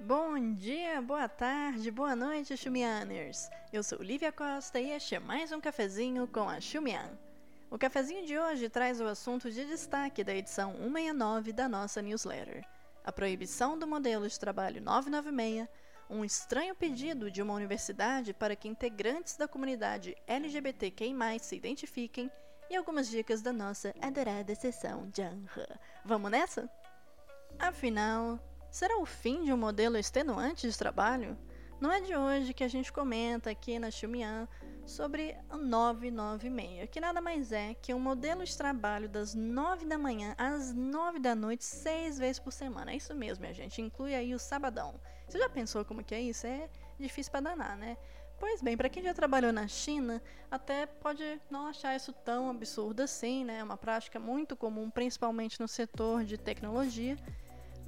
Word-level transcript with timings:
Bom 0.00 0.54
dia, 0.54 1.02
boa 1.02 1.28
tarde, 1.28 1.90
boa 1.90 2.14
noite, 2.14 2.56
Xumianers! 2.56 3.50
Eu 3.72 3.82
sou 3.82 4.00
Lívia 4.00 4.30
Costa 4.30 4.78
e 4.78 4.92
este 4.92 5.16
é 5.16 5.18
mais 5.18 5.50
um 5.50 5.60
cafezinho 5.60 6.28
com 6.28 6.48
a 6.48 6.60
Xumian. 6.60 7.18
O 7.68 7.76
cafezinho 7.76 8.24
de 8.24 8.38
hoje 8.38 8.68
traz 8.68 9.00
o 9.00 9.06
assunto 9.06 9.50
de 9.50 9.64
destaque 9.64 10.22
da 10.22 10.32
edição 10.32 10.72
169 10.74 11.52
da 11.52 11.68
nossa 11.68 12.00
newsletter: 12.00 12.64
a 13.04 13.10
proibição 13.10 13.76
do 13.76 13.88
modelo 13.88 14.28
de 14.28 14.38
trabalho 14.38 14.80
996, 14.80 15.68
um 16.08 16.24
estranho 16.24 16.76
pedido 16.76 17.28
de 17.28 17.42
uma 17.42 17.54
universidade 17.54 18.32
para 18.32 18.54
que 18.54 18.68
integrantes 18.68 19.36
da 19.36 19.48
comunidade 19.48 20.16
LGBTQI 20.28 21.40
se 21.40 21.56
identifiquem 21.56 22.30
e 22.70 22.76
algumas 22.76 23.08
dicas 23.08 23.42
da 23.42 23.52
nossa 23.52 23.92
adorada 24.00 24.54
sessão 24.54 25.10
Janra. 25.12 25.80
Vamos 26.04 26.30
nessa? 26.30 26.70
Afinal, 27.58 28.38
será 28.70 28.98
o 28.98 29.06
fim 29.06 29.44
de 29.44 29.52
um 29.52 29.56
modelo 29.56 29.96
extenuante 29.96 30.68
de 30.68 30.76
trabalho? 30.76 31.36
Não 31.80 31.92
é 31.92 32.00
de 32.00 32.16
hoje 32.16 32.52
que 32.52 32.64
a 32.64 32.68
gente 32.68 32.92
comenta 32.92 33.50
aqui 33.50 33.78
na 33.78 33.90
Xumian 33.90 34.48
sobre 34.84 35.36
o 35.50 35.56
996, 35.58 36.88
que 36.90 37.00
nada 37.00 37.20
mais 37.20 37.52
é 37.52 37.74
que 37.74 37.94
um 37.94 38.00
modelo 38.00 38.44
de 38.44 38.56
trabalho 38.56 39.08
das 39.08 39.34
9 39.34 39.86
da 39.86 39.96
manhã 39.96 40.34
às 40.36 40.74
9 40.74 41.20
da 41.20 41.34
noite, 41.34 41.64
seis 41.64 42.18
vezes 42.18 42.40
por 42.40 42.52
semana. 42.52 42.92
É 42.92 42.96
isso 42.96 43.14
mesmo, 43.14 43.42
minha 43.42 43.54
gente. 43.54 43.80
Inclui 43.80 44.14
aí 44.14 44.34
o 44.34 44.38
sabadão. 44.38 44.98
Você 45.28 45.38
já 45.38 45.48
pensou 45.48 45.84
como 45.84 46.02
que 46.02 46.14
é 46.14 46.20
isso? 46.20 46.46
É 46.46 46.68
difícil 46.98 47.30
para 47.30 47.42
danar, 47.42 47.76
né? 47.76 47.96
Pois 48.40 48.62
bem, 48.62 48.76
para 48.76 48.88
quem 48.88 49.02
já 49.02 49.12
trabalhou 49.12 49.52
na 49.52 49.68
China, 49.68 50.22
até 50.50 50.86
pode 50.86 51.40
não 51.50 51.66
achar 51.66 51.94
isso 51.94 52.12
tão 52.12 52.48
absurdo 52.48 53.02
assim, 53.02 53.44
né? 53.44 53.58
É 53.58 53.64
uma 53.64 53.76
prática 53.76 54.18
muito 54.18 54.56
comum, 54.56 54.90
principalmente 54.90 55.60
no 55.60 55.68
setor 55.68 56.24
de 56.24 56.38
tecnologia, 56.38 57.16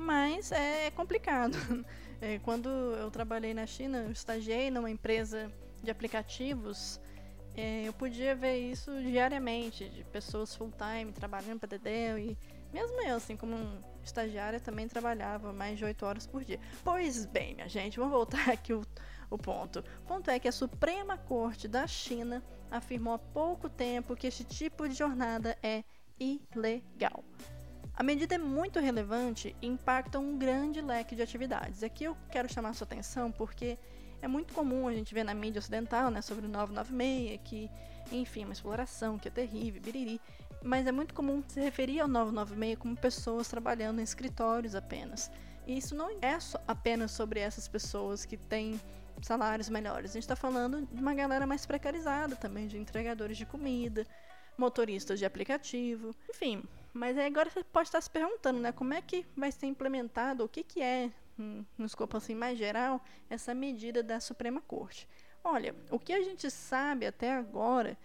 mas 0.00 0.52
é 0.52 0.90
complicado. 0.90 1.56
É, 2.22 2.38
quando 2.40 2.68
eu 2.68 3.10
trabalhei 3.10 3.54
na 3.54 3.66
China, 3.66 4.02
eu 4.04 4.12
estagiei 4.12 4.70
numa 4.70 4.90
empresa 4.90 5.50
de 5.82 5.90
aplicativos, 5.90 7.00
é, 7.56 7.88
eu 7.88 7.94
podia 7.94 8.34
ver 8.34 8.58
isso 8.58 8.90
diariamente, 9.02 9.88
de 9.88 10.04
pessoas 10.04 10.54
full-time 10.54 11.12
trabalhando 11.12 11.60
para 11.60 11.70
Dedéu 11.70 12.18
e 12.18 12.36
mesmo 12.72 13.00
eu, 13.02 13.16
assim, 13.16 13.36
como 13.36 13.56
um 13.56 13.80
estagiária, 14.02 14.60
também 14.60 14.86
trabalhava 14.86 15.52
mais 15.52 15.78
de 15.78 15.84
8 15.84 16.06
horas 16.06 16.26
por 16.26 16.44
dia. 16.44 16.60
Pois 16.84 17.26
bem, 17.26 17.54
minha 17.54 17.68
gente, 17.68 17.98
vamos 17.98 18.12
voltar 18.12 18.48
aqui 18.52 18.72
o, 18.72 18.82
o 19.28 19.36
ponto. 19.36 19.84
O 20.02 20.06
ponto 20.06 20.30
é 20.30 20.38
que 20.38 20.46
a 20.46 20.52
Suprema 20.52 21.16
Corte 21.16 21.66
da 21.66 21.86
China 21.86 22.42
afirmou 22.70 23.14
há 23.14 23.18
pouco 23.18 23.68
tempo 23.68 24.14
que 24.14 24.26
este 24.26 24.44
tipo 24.44 24.88
de 24.88 24.94
jornada 24.94 25.56
é 25.62 25.82
ilegal. 26.18 27.24
A 27.94 28.02
medida 28.02 28.34
é 28.34 28.38
muito 28.38 28.80
relevante 28.80 29.54
e 29.60 29.66
impacta 29.66 30.18
um 30.18 30.38
grande 30.38 30.80
leque 30.80 31.14
de 31.14 31.22
atividades. 31.22 31.82
Aqui 31.82 32.04
eu 32.04 32.16
quero 32.30 32.52
chamar 32.52 32.74
sua 32.74 32.86
atenção 32.86 33.30
porque 33.30 33.78
é 34.22 34.28
muito 34.28 34.54
comum 34.54 34.88
a 34.88 34.92
gente 34.92 35.12
ver 35.14 35.24
na 35.24 35.34
mídia 35.34 35.58
ocidental, 35.58 36.10
né, 36.10 36.22
sobre 36.22 36.46
o 36.46 36.48
996, 36.48 37.40
que, 37.44 37.70
enfim, 38.12 38.44
uma 38.44 38.52
exploração 38.52 39.18
que 39.18 39.28
é 39.28 39.30
terrível, 39.30 39.80
biriri, 39.80 40.20
mas 40.62 40.86
é 40.86 40.92
muito 40.92 41.14
comum 41.14 41.42
se 41.46 41.60
referir 41.60 42.00
ao 42.00 42.08
996 42.08 42.78
como 42.78 42.96
pessoas 42.96 43.48
trabalhando 43.48 44.00
em 44.00 44.04
escritórios 44.04 44.74
apenas. 44.74 45.30
E 45.66 45.76
isso 45.76 45.94
não 45.94 46.10
é 46.22 46.38
apenas 46.66 47.12
sobre 47.12 47.40
essas 47.40 47.68
pessoas 47.68 48.24
que 48.24 48.36
têm 48.36 48.80
salários 49.22 49.68
melhores. 49.68 50.10
A 50.10 50.14
gente 50.14 50.24
está 50.24 50.36
falando 50.36 50.86
de 50.86 51.00
uma 51.00 51.14
galera 51.14 51.46
mais 51.46 51.66
precarizada 51.66 52.36
também, 52.36 52.66
de 52.66 52.78
entregadores 52.78 53.36
de 53.36 53.46
comida, 53.46 54.06
motoristas 54.56 55.18
de 55.18 55.24
aplicativo, 55.24 56.14
enfim. 56.28 56.62
Mas 56.92 57.16
agora 57.16 57.48
você 57.48 57.62
pode 57.62 57.88
estar 57.88 58.00
se 58.00 58.10
perguntando, 58.10 58.60
né, 58.60 58.72
como 58.72 58.94
é 58.94 59.00
que 59.00 59.24
vai 59.36 59.52
ser 59.52 59.66
implementado, 59.66 60.44
o 60.44 60.48
que, 60.48 60.62
que 60.62 60.82
é 60.82 61.10
no 61.78 61.86
escopo 61.86 62.16
assim 62.16 62.34
mais 62.34 62.58
geral, 62.58 63.02
essa 63.28 63.54
medida 63.54 64.02
da 64.02 64.20
Suprema 64.20 64.60
Corte. 64.60 65.08
Olha, 65.42 65.74
o 65.90 65.98
que 65.98 66.12
a 66.12 66.22
gente 66.22 66.50
sabe 66.50 67.06
até 67.06 67.32
agora 67.32 67.96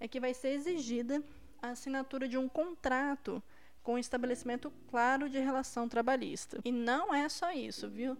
é 0.00 0.08
que 0.08 0.20
vai 0.20 0.32
ser 0.32 0.50
exigida 0.50 1.22
a 1.60 1.70
assinatura 1.70 2.26
de 2.26 2.38
um 2.38 2.48
contrato 2.48 3.42
com 3.82 3.98
estabelecimento 3.98 4.72
claro 4.90 5.28
de 5.28 5.38
relação 5.38 5.88
trabalhista. 5.88 6.60
E 6.64 6.72
não 6.72 7.14
é 7.14 7.28
só 7.28 7.52
isso, 7.52 7.88
viu? 7.88 8.16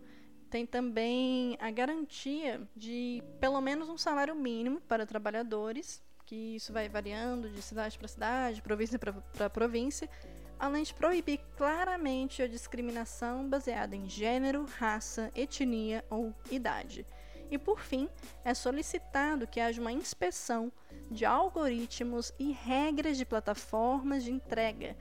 Tem 0.50 0.66
também 0.66 1.56
a 1.60 1.70
garantia 1.70 2.66
de 2.74 3.22
pelo 3.40 3.60
menos 3.60 3.88
um 3.88 3.98
salário 3.98 4.34
mínimo 4.34 4.80
para 4.82 5.06
trabalhadores, 5.06 6.02
que 6.28 6.56
isso 6.56 6.74
vai 6.74 6.90
variando 6.90 7.48
de 7.48 7.62
cidade 7.62 7.98
para 7.98 8.06
cidade, 8.06 8.60
província 8.60 8.98
para 8.98 9.48
província, 9.48 10.10
além 10.58 10.82
de 10.82 10.92
proibir 10.92 11.40
claramente 11.56 12.42
a 12.42 12.46
discriminação 12.46 13.48
baseada 13.48 13.96
em 13.96 14.10
gênero, 14.10 14.66
raça, 14.78 15.32
etnia 15.34 16.04
ou 16.10 16.34
idade. 16.50 17.06
E 17.50 17.56
por 17.56 17.80
fim, 17.80 18.10
é 18.44 18.52
solicitado 18.52 19.46
que 19.46 19.58
haja 19.58 19.80
uma 19.80 19.90
inspeção 19.90 20.70
de 21.10 21.24
algoritmos 21.24 22.30
e 22.38 22.52
regras 22.52 23.16
de 23.16 23.24
plataformas 23.24 24.22
de 24.22 24.30
entrega. 24.30 24.94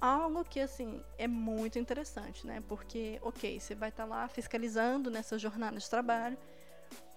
Algo 0.00 0.44
que 0.44 0.58
assim 0.58 1.00
é 1.16 1.28
muito 1.28 1.78
interessante, 1.78 2.44
né? 2.44 2.60
Porque, 2.66 3.20
ok, 3.22 3.60
você 3.60 3.76
vai 3.76 3.90
estar 3.90 4.02
tá 4.02 4.08
lá 4.08 4.26
fiscalizando 4.26 5.08
nessa 5.08 5.38
jornada 5.38 5.78
de 5.78 5.88
trabalho, 5.88 6.36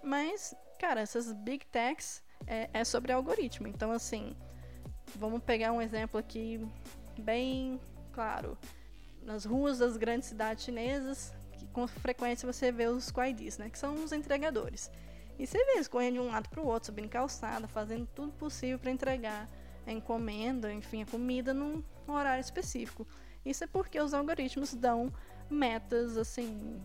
mas, 0.03 0.53
cara, 0.77 1.01
essas 1.01 1.33
big 1.33 1.65
techs 1.65 2.21
é, 2.45 2.69
é 2.73 2.83
sobre 2.83 3.11
algoritmo. 3.11 3.67
Então, 3.67 3.91
assim, 3.91 4.35
vamos 5.15 5.41
pegar 5.43 5.71
um 5.71 5.81
exemplo 5.81 6.19
aqui 6.19 6.65
bem 7.17 7.79
claro. 8.11 8.57
Nas 9.21 9.45
ruas 9.45 9.79
das 9.79 9.97
grandes 9.97 10.29
cidades 10.29 10.63
chinesas, 10.63 11.33
que 11.53 11.67
com 11.67 11.87
frequência 11.87 12.51
você 12.51 12.71
vê 12.71 12.87
os 12.87 13.11
quaidis, 13.11 13.57
né, 13.57 13.69
que 13.69 13.77
são 13.77 13.95
os 13.95 14.11
entregadores. 14.11 14.89
E 15.37 15.45
você 15.45 15.57
vê 15.65 15.73
eles 15.73 15.87
correndo 15.87 16.13
de 16.13 16.19
um 16.19 16.27
lado 16.27 16.49
para 16.49 16.61
o 16.61 16.65
outro, 16.65 16.87
subindo 16.87 17.09
calçada, 17.09 17.67
fazendo 17.67 18.07
tudo 18.15 18.31
possível 18.33 18.79
para 18.79 18.89
entregar 18.89 19.47
a 19.85 19.91
encomenda, 19.91 20.73
enfim, 20.73 21.03
a 21.03 21.05
comida 21.05 21.53
num 21.53 21.83
horário 22.07 22.41
específico. 22.41 23.07
Isso 23.45 23.63
é 23.63 23.67
porque 23.67 23.99
os 23.99 24.13
algoritmos 24.13 24.73
dão 24.73 25.13
metas 25.49 26.17
assim 26.17 26.81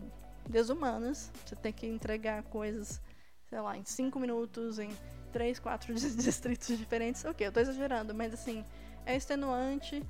desumanas. 0.47 1.31
Você 1.45 1.55
tem 1.55 1.73
que 1.73 1.87
entregar 1.87 2.43
coisas, 2.43 3.01
sei 3.49 3.59
lá, 3.59 3.77
em 3.77 3.83
5 3.83 4.19
minutos, 4.19 4.79
em 4.79 4.89
3, 5.33 5.59
4 5.59 5.93
distritos 6.15 6.77
diferentes. 6.77 7.25
Ok, 7.25 7.45
eu 7.45 7.49
estou 7.49 7.61
exagerando, 7.61 8.13
mas 8.13 8.33
assim, 8.33 8.63
é 9.05 9.15
extenuante 9.17 10.01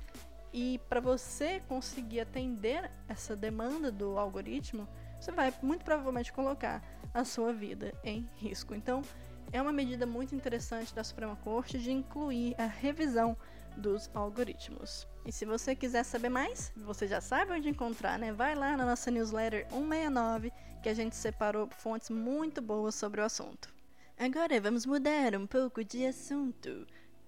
e 0.52 0.78
para 0.88 1.00
você 1.00 1.60
conseguir 1.66 2.20
atender 2.20 2.88
essa 3.08 3.34
demanda 3.34 3.90
do 3.90 4.16
algoritmo, 4.16 4.86
você 5.20 5.32
vai 5.32 5.52
muito 5.60 5.84
provavelmente 5.84 6.32
colocar 6.32 6.80
a 7.12 7.24
sua 7.24 7.52
vida 7.52 7.92
em 8.04 8.28
risco. 8.36 8.72
Então, 8.72 9.02
é 9.50 9.60
uma 9.60 9.72
medida 9.72 10.06
muito 10.06 10.32
interessante 10.32 10.94
da 10.94 11.02
Suprema 11.02 11.34
Corte 11.36 11.78
de 11.78 11.90
incluir 11.90 12.54
a 12.56 12.66
revisão 12.66 13.36
dos 13.76 14.08
algoritmos. 14.14 15.08
E 15.26 15.32
se 15.32 15.44
você 15.44 15.74
quiser 15.74 16.04
saber 16.04 16.28
mais, 16.28 16.72
você 16.76 17.08
já 17.08 17.20
sabe 17.20 17.52
onde 17.52 17.68
encontrar, 17.68 18.16
né? 18.16 18.32
Vai 18.32 18.54
lá 18.54 18.76
na 18.76 18.84
nossa 18.84 19.10
newsletter 19.10 19.66
169, 19.70 20.52
que 20.82 20.88
a 20.88 20.94
gente 20.94 21.16
separou 21.16 21.68
fontes 21.68 22.10
muito 22.10 22.62
boas 22.62 22.94
sobre 22.94 23.20
o 23.20 23.24
assunto. 23.24 23.74
Agora 24.16 24.60
vamos 24.60 24.86
mudar 24.86 25.34
um 25.34 25.44
pouco 25.44 25.82
de 25.82 26.06
assunto. 26.06 26.86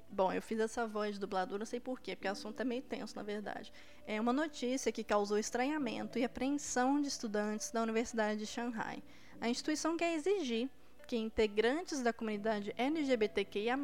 Bom, 0.09 0.33
eu 0.33 0.41
fiz 0.41 0.61
essa 0.61 0.87
voz 0.87 1.15
de 1.15 1.21
dublador, 1.21 1.59
não 1.59 1.67
sei 1.67 1.81
porquê, 1.81 2.15
porque 2.15 2.29
o 2.29 2.31
assunto 2.31 2.61
é 2.61 2.65
meio 2.65 2.81
tenso, 2.81 3.17
na 3.17 3.25
verdade. 3.25 3.73
É 4.07 4.21
uma 4.21 4.33
notícia 4.33 4.93
que 4.93 5.03
causou 5.03 5.37
estranhamento 5.37 6.17
e 6.17 6.25
apreensão 6.25 7.03
de 7.03 7.09
estudantes 7.09 7.73
da 7.73 7.83
Universidade 7.83 8.39
de 8.39 8.47
Shanghai. 8.47 9.03
A 9.41 9.49
instituição 9.49 9.97
quer 9.97 10.15
exigir 10.15 10.71
que 11.09 11.17
integrantes 11.17 12.03
da 12.03 12.13
comunidade 12.13 12.73
LGBTQIA, 12.79 13.77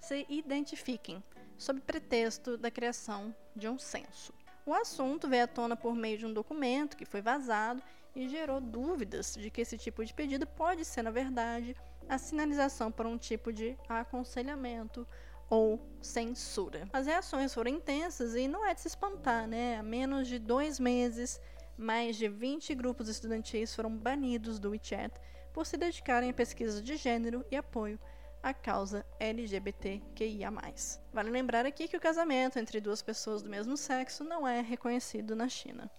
se 0.00 0.26
identifiquem, 0.28 1.22
sob 1.56 1.80
pretexto 1.80 2.56
da 2.56 2.70
criação 2.70 3.34
de 3.54 3.68
um 3.68 3.78
censo. 3.78 4.34
O 4.66 4.74
assunto 4.74 5.28
veio 5.28 5.44
à 5.44 5.46
tona 5.46 5.76
por 5.76 5.94
meio 5.94 6.18
de 6.18 6.26
um 6.26 6.32
documento 6.32 6.96
que 6.96 7.04
foi 7.04 7.22
vazado 7.22 7.80
e 8.14 8.28
gerou 8.28 8.60
dúvidas 8.60 9.34
de 9.34 9.50
que 9.50 9.60
esse 9.60 9.76
tipo 9.76 10.04
de 10.04 10.14
pedido 10.14 10.46
pode 10.46 10.84
ser, 10.84 11.02
na 11.02 11.10
verdade, 11.10 11.76
a 12.08 12.18
sinalização 12.18 12.92
para 12.92 13.08
um 13.08 13.18
tipo 13.18 13.52
de 13.52 13.76
aconselhamento 13.88 15.06
ou 15.48 15.80
censura. 16.00 16.88
As 16.92 17.06
reações 17.06 17.52
foram 17.52 17.70
intensas 17.70 18.34
e 18.34 18.48
não 18.48 18.64
é 18.64 18.74
de 18.74 18.80
se 18.80 18.88
espantar, 18.88 19.46
né? 19.46 19.78
Há 19.78 19.82
menos 19.82 20.28
de 20.28 20.38
dois 20.38 20.80
meses, 20.80 21.40
mais 21.76 22.16
de 22.16 22.28
20 22.28 22.74
grupos 22.74 23.08
estudantis 23.08 23.74
foram 23.74 23.96
banidos 23.96 24.58
do 24.58 24.70
WeChat 24.70 25.14
por 25.52 25.66
se 25.66 25.76
dedicarem 25.76 26.30
a 26.30 26.34
pesquisa 26.34 26.82
de 26.82 26.96
gênero 26.96 27.44
e 27.50 27.56
apoio 27.56 27.98
à 28.42 28.52
causa 28.52 29.06
LGBTQIA. 29.18 30.52
Vale 31.12 31.30
lembrar 31.30 31.64
aqui 31.64 31.88
que 31.88 31.96
o 31.96 32.00
casamento 32.00 32.58
entre 32.58 32.80
duas 32.80 33.00
pessoas 33.00 33.42
do 33.42 33.48
mesmo 33.48 33.76
sexo 33.76 34.22
não 34.22 34.46
é 34.46 34.60
reconhecido 34.60 35.34
na 35.34 35.48
China. 35.48 35.90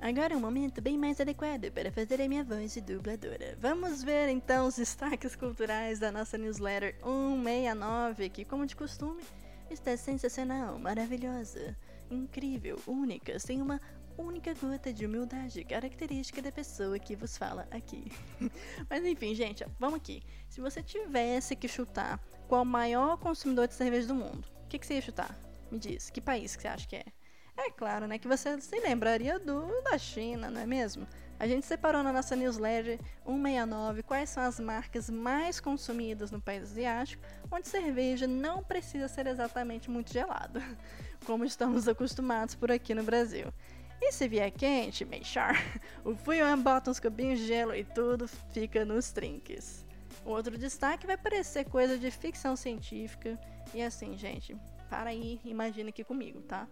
Agora 0.00 0.32
é 0.32 0.36
um 0.36 0.40
momento 0.40 0.80
bem 0.80 0.96
mais 0.96 1.20
adequado 1.20 1.72
para 1.72 1.90
fazer 1.90 2.22
a 2.22 2.28
minha 2.28 2.44
voz 2.44 2.72
de 2.72 2.80
dubladora. 2.80 3.56
Vamos 3.60 4.02
ver 4.04 4.28
então 4.28 4.68
os 4.68 4.76
destaques 4.76 5.34
culturais 5.34 5.98
da 5.98 6.12
nossa 6.12 6.38
newsletter 6.38 6.94
169, 7.02 8.28
que, 8.28 8.44
como 8.44 8.64
de 8.64 8.76
costume, 8.76 9.24
está 9.68 9.96
sensacional, 9.96 10.78
maravilhosa, 10.78 11.76
incrível, 12.08 12.80
única, 12.86 13.40
sem 13.40 13.60
uma 13.60 13.80
única 14.16 14.54
gota 14.54 14.92
de 14.92 15.04
humildade 15.04 15.64
característica 15.64 16.40
da 16.40 16.52
pessoa 16.52 16.96
que 17.00 17.16
vos 17.16 17.36
fala 17.36 17.66
aqui. 17.68 18.12
Mas 18.88 19.04
enfim, 19.04 19.34
gente, 19.34 19.66
vamos 19.80 19.96
aqui. 19.96 20.22
Se 20.48 20.60
você 20.60 20.80
tivesse 20.80 21.56
que 21.56 21.66
chutar 21.66 22.20
qual 22.46 22.62
o 22.62 22.66
maior 22.66 23.16
consumidor 23.18 23.66
de 23.66 23.74
cerveja 23.74 24.06
do 24.06 24.14
mundo, 24.14 24.46
o 24.64 24.68
que, 24.68 24.78
que 24.78 24.86
você 24.86 24.94
ia 24.94 25.02
chutar? 25.02 25.36
Me 25.72 25.78
diz, 25.78 26.08
que 26.08 26.20
país 26.20 26.54
que 26.54 26.62
você 26.62 26.68
acha 26.68 26.86
que 26.86 26.96
é? 26.96 27.04
É 27.60 27.72
claro, 27.72 28.06
né, 28.06 28.18
que 28.18 28.28
você 28.28 28.60
se 28.60 28.78
lembraria 28.78 29.36
do 29.36 29.82
da 29.82 29.98
China, 29.98 30.48
não 30.48 30.60
é 30.60 30.66
mesmo? 30.66 31.04
A 31.40 31.46
gente 31.48 31.66
separou 31.66 32.04
na 32.04 32.12
nossa 32.12 32.36
newsletter 32.36 33.00
169 33.26 34.04
quais 34.04 34.30
são 34.30 34.44
as 34.44 34.60
marcas 34.60 35.10
mais 35.10 35.58
consumidas 35.58 36.30
no 36.30 36.40
país 36.40 36.62
asiático, 36.62 37.20
onde 37.50 37.66
cerveja 37.66 38.28
não 38.28 38.62
precisa 38.62 39.08
ser 39.08 39.26
exatamente 39.26 39.90
muito 39.90 40.12
gelada, 40.12 40.62
como 41.26 41.44
estamos 41.44 41.88
acostumados 41.88 42.54
por 42.54 42.70
aqui 42.70 42.94
no 42.94 43.02
Brasil. 43.02 43.52
E 44.00 44.12
se 44.12 44.28
vier 44.28 44.52
quente, 44.52 45.04
meixar, 45.04 45.56
o 46.04 46.14
Fuyan 46.14 46.60
bota 46.60 46.92
uns 46.92 47.00
cubinhos 47.00 47.40
de 47.40 47.46
gelo 47.48 47.74
e 47.74 47.82
tudo 47.82 48.28
fica 48.52 48.84
nos 48.84 49.10
trinques. 49.10 49.84
Outro 50.24 50.56
destaque 50.56 51.08
vai 51.08 51.16
parecer 51.16 51.64
coisa 51.64 51.98
de 51.98 52.08
ficção 52.12 52.54
científica, 52.54 53.36
e 53.74 53.82
assim, 53.82 54.16
gente, 54.16 54.56
para 54.88 55.10
aí, 55.10 55.40
imagina 55.44 55.88
aqui 55.88 56.04
comigo, 56.04 56.40
tá? 56.42 56.68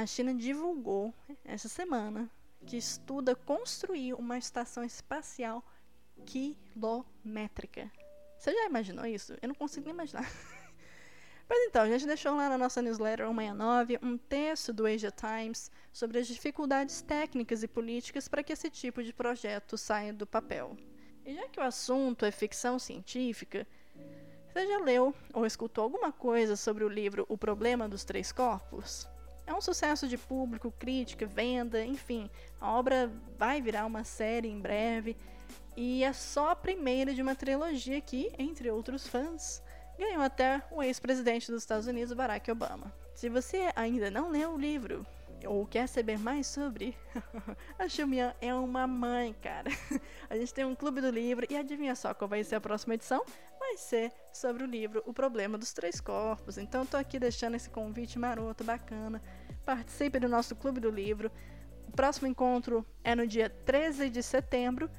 A 0.00 0.06
China 0.06 0.32
divulgou 0.32 1.12
essa 1.44 1.68
semana 1.68 2.30
que 2.64 2.78
estuda 2.78 3.36
construir 3.36 4.14
uma 4.14 4.38
estação 4.38 4.82
espacial 4.82 5.62
quilométrica. 6.24 7.92
Você 8.38 8.50
já 8.50 8.64
imaginou 8.64 9.04
isso? 9.04 9.36
Eu 9.42 9.48
não 9.48 9.54
consigo 9.54 9.84
nem 9.84 9.92
imaginar. 9.92 10.22
Mas 11.46 11.58
então, 11.68 11.82
a 11.82 11.88
gente 11.90 12.06
deixou 12.06 12.34
lá 12.34 12.48
na 12.48 12.56
nossa 12.56 12.80
newsletter 12.80 13.26
169 13.26 13.98
um 14.02 14.16
texto 14.16 14.72
do 14.72 14.86
Asia 14.86 15.10
Times 15.10 15.70
sobre 15.92 16.18
as 16.18 16.26
dificuldades 16.26 17.02
técnicas 17.02 17.62
e 17.62 17.68
políticas 17.68 18.26
para 18.26 18.42
que 18.42 18.54
esse 18.54 18.70
tipo 18.70 19.02
de 19.02 19.12
projeto 19.12 19.76
saia 19.76 20.14
do 20.14 20.26
papel. 20.26 20.78
E 21.26 21.34
já 21.34 21.46
que 21.46 21.60
o 21.60 21.62
assunto 21.62 22.24
é 22.24 22.30
ficção 22.30 22.78
científica, 22.78 23.66
você 24.50 24.66
já 24.66 24.78
leu 24.78 25.14
ou 25.34 25.44
escutou 25.44 25.84
alguma 25.84 26.10
coisa 26.10 26.56
sobre 26.56 26.84
o 26.84 26.88
livro 26.88 27.26
O 27.28 27.36
Problema 27.36 27.86
dos 27.86 28.02
Três 28.02 28.32
Corpos? 28.32 29.06
É 29.50 29.52
um 29.52 29.60
sucesso 29.60 30.06
de 30.06 30.16
público, 30.16 30.72
crítica, 30.78 31.26
venda, 31.26 31.84
enfim. 31.84 32.30
A 32.60 32.70
obra 32.70 33.10
vai 33.36 33.60
virar 33.60 33.84
uma 33.84 34.04
série 34.04 34.46
em 34.46 34.60
breve 34.60 35.16
e 35.76 36.04
é 36.04 36.12
só 36.12 36.50
a 36.50 36.56
primeira 36.56 37.12
de 37.12 37.20
uma 37.20 37.34
trilogia 37.34 38.00
que, 38.00 38.32
entre 38.38 38.70
outros 38.70 39.08
fãs, 39.08 39.60
ganhou 39.98 40.22
até 40.22 40.62
o 40.70 40.80
ex-presidente 40.80 41.50
dos 41.50 41.64
Estados 41.64 41.88
Unidos, 41.88 42.12
Barack 42.12 42.48
Obama. 42.48 42.94
Se 43.12 43.28
você 43.28 43.72
ainda 43.74 44.08
não 44.08 44.30
leu 44.30 44.52
o 44.52 44.56
livro 44.56 45.04
ou 45.44 45.66
quer 45.66 45.88
saber 45.88 46.16
mais 46.16 46.46
sobre, 46.46 46.96
a 47.76 47.88
Xumian 47.88 48.32
é 48.40 48.54
uma 48.54 48.86
mãe, 48.86 49.34
cara. 49.42 49.68
A 50.30 50.36
gente 50.36 50.54
tem 50.54 50.64
um 50.64 50.76
clube 50.76 51.00
do 51.00 51.10
livro 51.10 51.44
e 51.50 51.56
adivinha 51.56 51.96
só 51.96 52.14
qual 52.14 52.28
vai 52.28 52.44
ser 52.44 52.54
a 52.54 52.60
próxima 52.60 52.94
edição? 52.94 53.24
Vai 53.58 53.76
ser 53.76 54.12
sobre 54.32 54.62
o 54.62 54.66
livro 54.66 55.02
O 55.06 55.12
Problema 55.12 55.58
dos 55.58 55.72
Três 55.72 56.00
Corpos. 56.00 56.56
Então 56.56 56.86
tô 56.86 56.96
aqui 56.96 57.18
deixando 57.18 57.56
esse 57.56 57.68
convite 57.68 58.16
maroto, 58.16 58.62
bacana 58.62 59.20
participe 59.64 60.18
do 60.18 60.28
nosso 60.28 60.54
Clube 60.56 60.80
do 60.80 60.90
Livro. 60.90 61.30
O 61.88 61.92
próximo 61.92 62.26
encontro 62.26 62.86
é 63.02 63.14
no 63.14 63.26
dia 63.26 63.50
13 63.50 64.10
de 64.10 64.22
setembro 64.22 64.90